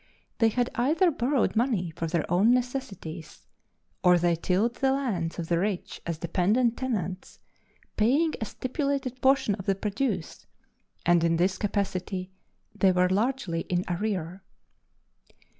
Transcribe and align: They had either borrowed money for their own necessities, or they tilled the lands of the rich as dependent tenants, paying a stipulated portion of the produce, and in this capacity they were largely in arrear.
They 0.39 0.49
had 0.49 0.71
either 0.73 1.11
borrowed 1.11 1.55
money 1.55 1.91
for 1.91 2.07
their 2.07 2.25
own 2.27 2.51
necessities, 2.55 3.45
or 4.03 4.17
they 4.17 4.35
tilled 4.35 4.77
the 4.77 4.91
lands 4.93 5.37
of 5.37 5.47
the 5.47 5.59
rich 5.59 6.01
as 6.07 6.17
dependent 6.17 6.75
tenants, 6.75 7.37
paying 7.97 8.33
a 8.41 8.45
stipulated 8.45 9.21
portion 9.21 9.53
of 9.53 9.67
the 9.67 9.75
produce, 9.75 10.47
and 11.05 11.23
in 11.23 11.35
this 11.37 11.59
capacity 11.59 12.31
they 12.73 12.91
were 12.91 13.09
largely 13.09 13.61
in 13.69 13.83
arrear. 13.87 14.41